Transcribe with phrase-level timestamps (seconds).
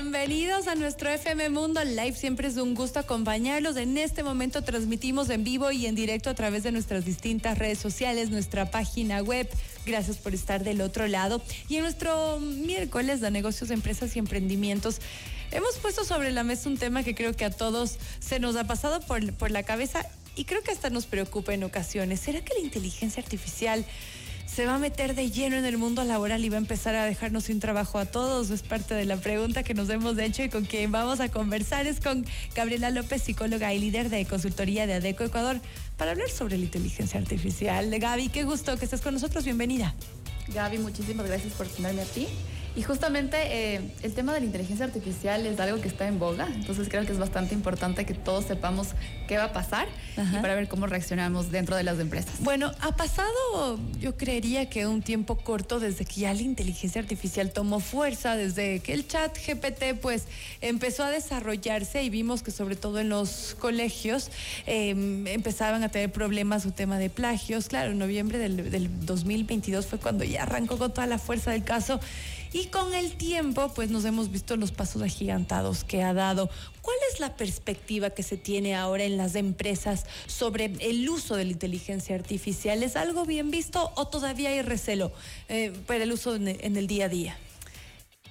[0.00, 2.12] Bienvenidos a nuestro FM Mundo Live.
[2.12, 3.76] Siempre es un gusto acompañarlos.
[3.76, 7.80] En este momento transmitimos en vivo y en directo a través de nuestras distintas redes
[7.80, 9.50] sociales, nuestra página web.
[9.84, 11.42] Gracias por estar del otro lado.
[11.68, 15.00] Y en nuestro miércoles de negocios, empresas y emprendimientos,
[15.50, 18.68] hemos puesto sobre la mesa un tema que creo que a todos se nos ha
[18.68, 20.06] pasado por, por la cabeza
[20.36, 22.20] y creo que hasta nos preocupa en ocasiones.
[22.20, 23.84] ¿Será que la inteligencia artificial
[24.58, 27.04] se va a meter de lleno en el mundo laboral y va a empezar a
[27.04, 28.50] dejarnos sin trabajo a todos?
[28.50, 31.86] Es parte de la pregunta que nos hemos hecho y con quien vamos a conversar
[31.86, 32.26] es con
[32.56, 35.60] Gabriela López, psicóloga y líder de consultoría de ADECO Ecuador,
[35.96, 37.88] para hablar sobre la inteligencia artificial.
[37.88, 39.44] Gaby, qué gusto que estés con nosotros.
[39.44, 39.94] Bienvenida.
[40.48, 42.26] Gaby, muchísimas gracias por tenerme a ti.
[42.76, 46.48] Y justamente eh, el tema de la inteligencia artificial es algo que está en boga,
[46.54, 48.88] entonces creo que es bastante importante que todos sepamos
[49.26, 52.34] qué va a pasar y para ver cómo reaccionamos dentro de las empresas.
[52.40, 57.52] Bueno, ha pasado, yo creería que un tiempo corto desde que ya la inteligencia artificial
[57.52, 60.24] tomó fuerza, desde que el chat GPT pues
[60.60, 64.30] empezó a desarrollarse y vimos que sobre todo en los colegios
[64.66, 67.68] em, empezaban a tener problemas su tema de plagios.
[67.68, 71.64] Claro, en noviembre del, del 2022 fue cuando ya arrancó con toda la fuerza del
[71.64, 72.00] caso
[72.52, 76.50] y con el tiempo, pues nos hemos visto los pasos agigantados que ha dado.
[76.82, 81.44] ¿Cuál es la perspectiva que se tiene ahora en las empresas sobre el uso de
[81.44, 82.82] la inteligencia artificial?
[82.82, 85.12] ¿Es algo bien visto o todavía hay recelo
[85.48, 87.38] eh, para el uso en, en el día a día?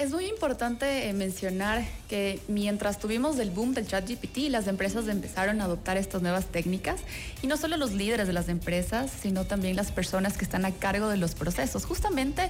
[0.00, 5.06] Es muy importante eh, mencionar que mientras tuvimos el boom del chat GPT, las empresas
[5.08, 7.00] empezaron a adoptar estas nuevas técnicas
[7.42, 10.72] y no solo los líderes de las empresas, sino también las personas que están a
[10.72, 12.48] cargo de los procesos, justamente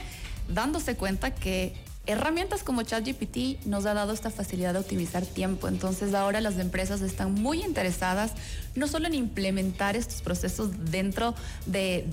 [0.50, 1.74] dándose cuenta que
[2.06, 5.68] herramientas como ChatGPT nos ha dado esta facilidad de optimizar tiempo.
[5.68, 8.32] Entonces ahora las empresas están muy interesadas
[8.74, 11.34] no solo en implementar estos procesos dentro
[11.66, 12.06] del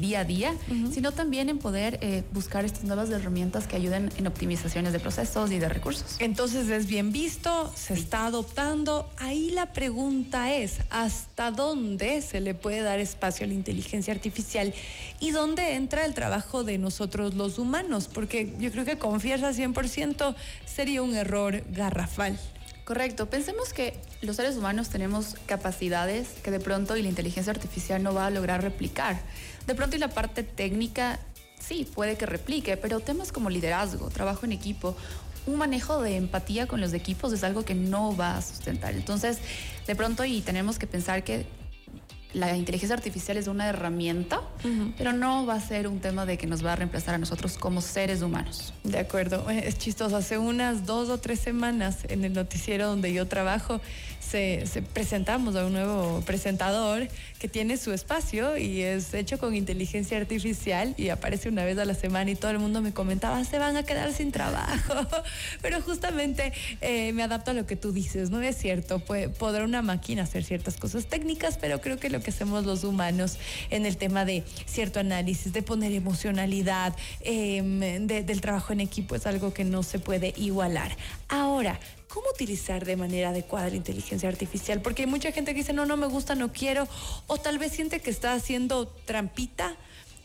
[0.00, 0.54] día a día,
[0.92, 5.50] sino también en poder eh, buscar estas nuevas herramientas que ayuden en optimizaciones de procesos
[5.52, 6.16] y de recursos.
[6.18, 9.08] Entonces es bien visto, se está adoptando.
[9.18, 14.74] Ahí la pregunta es, ¿hasta dónde se le puede dar espacio a la inteligencia artificial
[15.20, 18.10] y dónde entra el trabajo de nosotros los humanos?
[18.12, 20.34] Porque yo creo que confiar al 100%
[20.66, 22.38] sería un error garrafal.
[22.84, 23.30] Correcto.
[23.30, 28.12] Pensemos que los seres humanos tenemos capacidades que de pronto y la inteligencia artificial no
[28.12, 29.20] va a lograr replicar.
[29.66, 31.18] De pronto y la parte técnica
[31.58, 34.96] sí puede que replique, pero temas como liderazgo, trabajo en equipo,
[35.46, 38.94] un manejo de empatía con los equipos es algo que no va a sustentar.
[38.94, 39.38] Entonces,
[39.86, 41.46] de pronto y tenemos que pensar que
[42.34, 44.42] la inteligencia artificial es una herramienta,
[44.98, 47.56] pero no va a ser un tema de que nos va a reemplazar a nosotros
[47.56, 48.74] como seres humanos.
[48.82, 50.16] De acuerdo, es chistoso.
[50.16, 53.80] Hace unas dos o tres semanas en el noticiero donde yo trabajo,
[54.20, 57.08] se, presentamos a un nuevo presentador
[57.38, 61.84] que tiene su espacio y es hecho con inteligencia artificial y aparece una vez a
[61.84, 64.94] la semana y todo el mundo me comentaba, se van a quedar sin trabajo.
[65.62, 68.40] Pero justamente eh, me adapto a lo que tú dices, ¿no?
[68.40, 72.30] Es cierto, puede, podrá una máquina hacer ciertas cosas técnicas, pero creo que lo que
[72.30, 73.38] hacemos los humanos
[73.70, 79.26] en el tema de cierto análisis, de poner emocionalidad, em, del trabajo en equipo es
[79.26, 80.96] algo que no se puede igualar.
[81.28, 81.78] Ahora,
[82.14, 84.80] ¿Cómo utilizar de manera adecuada la inteligencia artificial?
[84.80, 86.86] Porque hay mucha gente que dice, no, no me gusta, no quiero,
[87.26, 89.74] o tal vez siente que está haciendo trampita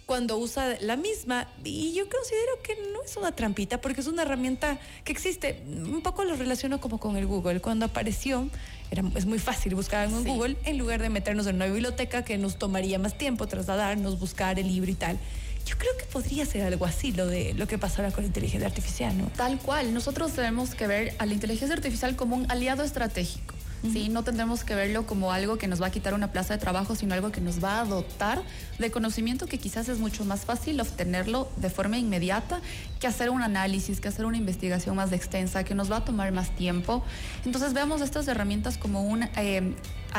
[0.09, 1.47] cuando usa la misma.
[1.63, 5.61] Y yo considero que no es una trampita, porque es una herramienta que existe.
[5.67, 7.61] Un poco lo relaciono como con el Google.
[7.61, 8.49] Cuando apareció,
[8.89, 12.39] era, es muy fácil buscar en Google en lugar de meternos en una biblioteca que
[12.39, 15.19] nos tomaría más tiempo trasladarnos, buscar el libro y tal.
[15.67, 18.29] Yo creo que podría ser algo así lo de lo que pasó ahora con la
[18.29, 19.27] inteligencia artificial, ¿no?
[19.37, 19.93] Tal cual.
[19.93, 23.53] Nosotros tenemos que ver a la inteligencia artificial como un aliado estratégico.
[23.83, 24.09] ¿Sí?
[24.09, 26.95] No tendremos que verlo como algo que nos va a quitar una plaza de trabajo,
[26.95, 28.41] sino algo que nos va a dotar
[28.77, 32.61] de conocimiento que quizás es mucho más fácil obtenerlo de forma inmediata
[32.99, 36.31] que hacer un análisis, que hacer una investigación más extensa, que nos va a tomar
[36.31, 37.03] más tiempo.
[37.45, 39.75] Entonces veamos estas herramientas como una, eh,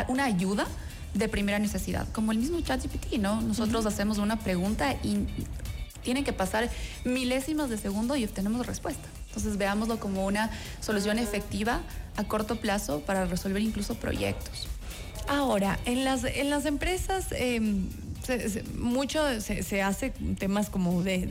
[0.09, 0.67] una ayuda
[1.15, 3.41] de primera necesidad, como el mismo ChatGPT, ¿no?
[3.41, 5.27] Nosotros hacemos una pregunta y
[6.03, 6.71] tienen que pasar
[7.05, 9.09] milésimas de segundo y obtenemos respuesta.
[9.31, 10.51] Entonces veámoslo como una
[10.81, 11.81] solución efectiva
[12.17, 14.67] a corto plazo para resolver incluso proyectos.
[15.29, 17.89] Ahora, en las, en las empresas em,
[18.77, 21.29] mucho se, hace temas como de,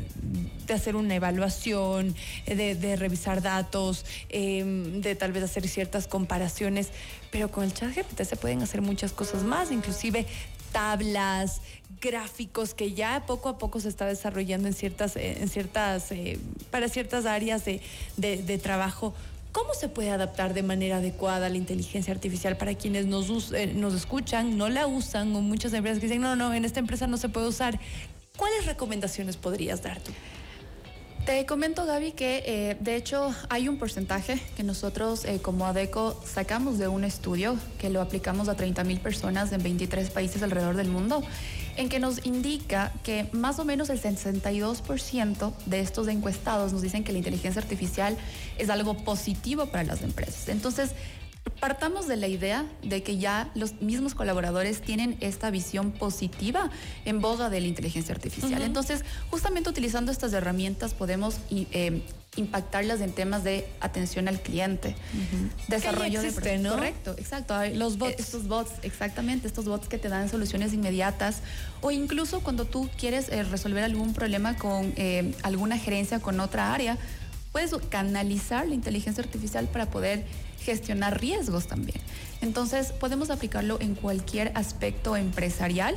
[0.73, 2.15] hacer una evaluación,
[2.45, 6.89] de, revisar datos, em, de tal vez hacer ciertas comparaciones,
[7.31, 10.25] pero con el chat GPT se pueden hacer muchas cosas más, inclusive
[10.71, 11.61] tablas,
[12.01, 16.39] gráficos que ya poco a poco se está desarrollando en ciertas, en ciertas, eh,
[16.71, 17.81] para ciertas áreas de,
[18.17, 19.13] de trabajo
[19.51, 23.95] ¿Cómo se puede adaptar de manera adecuada la inteligencia artificial para quienes nos, eh, nos
[23.95, 27.17] escuchan, no la usan, o muchas empresas que dicen, no, no, en esta empresa no
[27.17, 27.79] se puede usar?
[28.37, 30.11] ¿Cuáles recomendaciones podrías dar tú?
[31.29, 36.19] Te comento, Gaby, que eh, de hecho hay un porcentaje que nosotros eh, como ADECO
[36.25, 40.75] sacamos de un estudio que lo aplicamos a 30 mil personas en 23 países alrededor
[40.75, 41.21] del mundo,
[41.77, 47.03] en que nos indica que más o menos el 62% de estos encuestados nos dicen
[47.03, 48.17] que la inteligencia artificial
[48.57, 50.49] es algo positivo para las empresas.
[50.49, 50.93] Entonces,
[51.59, 56.69] partamos de la idea de que ya los mismos colaboradores tienen esta visión positiva
[57.05, 58.61] en boga de la inteligencia artificial.
[58.61, 62.01] Entonces, justamente utilizando estas herramientas podemos eh,
[62.35, 64.95] impactarlas en temas de atención al cliente,
[65.67, 66.71] desarrollo de ¿no?
[66.71, 71.37] correcto, exacto, los bots, estos bots, exactamente, estos bots que te dan soluciones inmediatas.
[71.81, 76.73] O incluso cuando tú quieres eh, resolver algún problema con eh, alguna gerencia con otra
[76.73, 76.97] área,
[77.51, 80.25] puedes canalizar la inteligencia artificial para poder
[80.61, 81.99] gestionar riesgos también.
[82.41, 85.95] Entonces, podemos aplicarlo en cualquier aspecto empresarial,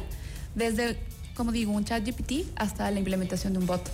[0.55, 0.99] desde,
[1.35, 3.91] como digo, un chat GPT hasta la implementación de un bot.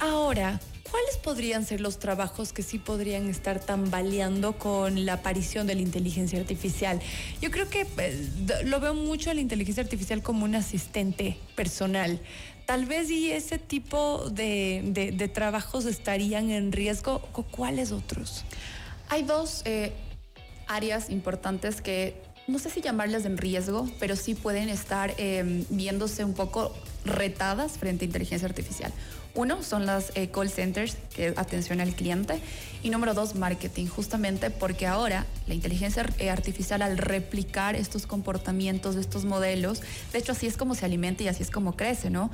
[0.00, 0.60] Ahora,
[0.92, 5.80] ¿cuáles podrían ser los trabajos que sí podrían estar tambaleando con la aparición de la
[5.80, 7.00] inteligencia artificial?
[7.40, 12.20] Yo creo que eh, lo veo mucho a la inteligencia artificial como un asistente personal.
[12.66, 17.20] Tal vez y ese tipo de, trabajos estarían en riesgo.
[17.50, 18.44] ¿Cuáles otros?
[19.08, 19.92] Hay dos eh,
[20.66, 26.24] áreas importantes que no sé si llamarlas en riesgo, pero sí pueden estar em, viéndose
[26.24, 26.74] un poco
[27.04, 28.92] retadas frente a inteligencia artificial.
[29.34, 32.40] Uno son las eh, call centers, que es atención al cliente,
[32.82, 38.96] y número dos, marketing, justamente porque ahora la inteligencia eh, artificial al replicar estos comportamientos,
[38.96, 39.80] estos modelos,
[40.12, 42.30] de hecho así es como se alimenta y así es como crece, ¿no?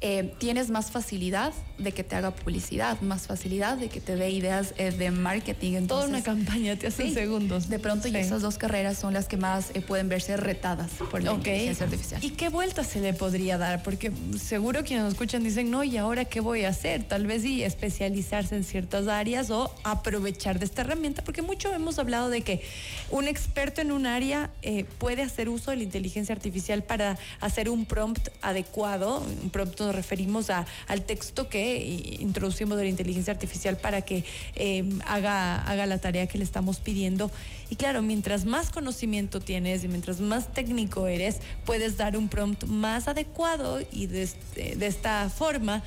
[0.00, 4.30] Eh, tienes más facilidad de que te haga publicidad, más facilidad de que te dé
[4.30, 5.72] ideas eh, de marketing.
[5.72, 7.68] Entonces, Toda una campaña te hace segundos.
[7.68, 11.24] De pronto, y esas dos carreras son las que más eh, pueden verse retadas por
[11.24, 12.24] la inteligencia artificial.
[12.24, 13.82] ¿Y qué vuelta se le podría dar?
[13.82, 17.02] Porque seguro quienes nos escuchan dicen, no, ¿y ahora qué voy a hacer?
[17.02, 21.98] Tal vez y especializarse en ciertas áreas o aprovechar de esta herramienta, porque mucho hemos
[21.98, 22.62] hablado de que
[23.10, 24.50] un experto en un área
[24.98, 29.96] puede hacer uso de la inteligencia artificial para hacer un prompt adecuado, un prompt nos
[29.96, 34.24] referimos a, al texto que introducimos de la inteligencia artificial para que
[34.54, 37.30] em, haga, haga la tarea que le estamos pidiendo.
[37.70, 42.64] Y claro, mientras más conocimiento tienes y mientras más técnico eres, puedes dar un prompt
[42.64, 45.82] más adecuado y de, este, de esta forma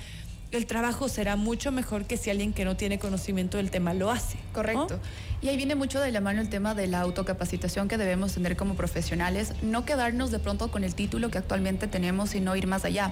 [0.51, 4.11] el trabajo será mucho mejor que si alguien que no tiene conocimiento del tema lo
[4.11, 4.37] hace.
[4.51, 4.99] Correcto.
[5.41, 8.55] Y ahí viene mucho de la mano el tema de la autocapacitación que debemos tener
[8.55, 12.85] como profesionales, no quedarnos de pronto con el título que actualmente tenemos, sino ir más
[12.85, 13.11] allá.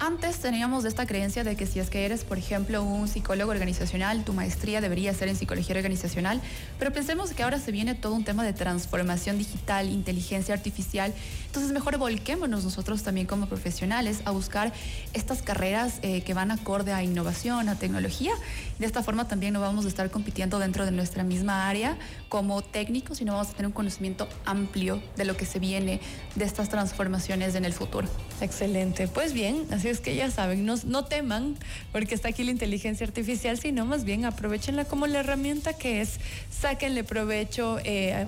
[0.00, 4.22] Antes teníamos esta creencia de que si es que eres, por ejemplo, un psicólogo organizacional,
[4.24, 6.40] tu maestría debería ser en psicología organizacional,
[6.78, 11.12] pero pensemos que ahora se viene todo un tema de transformación digital, inteligencia artificial,
[11.46, 14.72] entonces mejor volquémonos nosotros también como profesionales a buscar
[15.14, 18.32] estas carreras eh, que van acorde a innovación, a tecnología.
[18.78, 21.96] De esta forma también no vamos a estar compitiendo dentro de nuestra misma área
[22.28, 26.00] como técnicos, sino vamos a tener un conocimiento amplio de lo que se viene
[26.34, 28.06] de estas transformaciones en el futuro.
[28.40, 29.08] Excelente.
[29.08, 31.56] Pues bien, así es que ya saben, no, no teman
[31.92, 36.20] porque está aquí la inteligencia artificial, sino más bien aprovechenla como la herramienta que es,
[36.50, 38.26] sáquenle provecho, eh,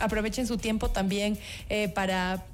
[0.00, 1.38] aprovechen su tiempo también
[1.68, 2.44] eh, para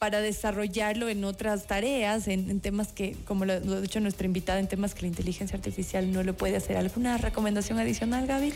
[0.00, 4.58] para desarrollarlo en otras tareas, en, temas que, como lo, lo, ha dicho nuestra invitada,
[4.58, 6.78] en temas que la inteligencia artificial no lo puede hacer.
[6.78, 8.54] ¿Alguna recomendación adicional, Gaby?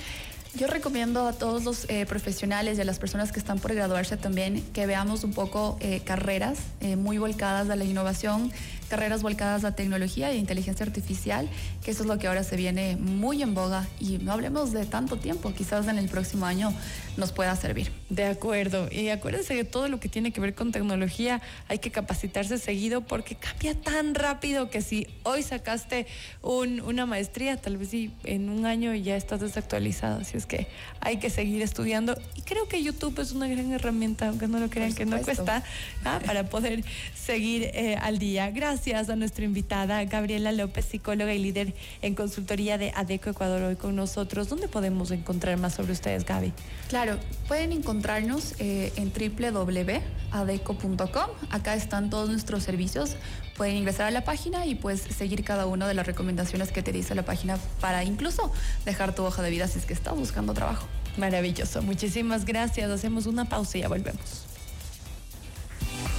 [0.57, 4.17] Yo recomiendo a todos los eh, profesionales y a las personas que están por graduarse
[4.17, 8.53] también que veamos un poco eh, carreras eh, muy volcadas a la innovación,
[8.89, 11.49] carreras volcadas a tecnología e inteligencia artificial,
[11.83, 14.87] que eso es lo que ahora se viene muy en boga y no hablemos de
[14.87, 16.73] tanto tiempo, quizás en el próximo año
[17.17, 17.91] nos pueda servir.
[18.11, 21.91] De acuerdo, y acuérdense que todo lo que tiene que ver con tecnología hay que
[21.91, 26.07] capacitarse seguido porque cambia tan rápido que si hoy sacaste
[26.43, 30.67] una maestría, tal vez sí, en un año ya estás desactualizado, así es que
[31.01, 34.71] hay que seguir estudiando y creo que YouTube es una gran herramienta, aunque no lo
[34.71, 35.63] crean que no cuesta,
[36.05, 36.21] ¿ah?
[36.25, 38.51] para poder seguir eh, al día.
[38.75, 43.77] Gracias a nuestra invitada Gabriela López, psicóloga y líder en consultoría de ADECO Ecuador hoy
[43.77, 44.49] con nosotros.
[44.49, 46.53] ¿Dónde podemos encontrar más sobre ustedes, Gaby?
[46.89, 51.07] Claro, pueden encontrarnos eh, en www.adeco.com.
[51.51, 53.15] Acá están todos nuestros servicios.
[53.57, 56.91] Pueden ingresar a la página y pues seguir cada una de las recomendaciones que te
[56.91, 58.51] dice la página para incluso
[58.85, 60.89] dejar tu hoja de vida si es que estás buscando trabajo.
[61.17, 61.81] Maravilloso.
[61.81, 62.91] Muchísimas gracias.
[62.91, 64.54] Hacemos una pausa y ya volvemos.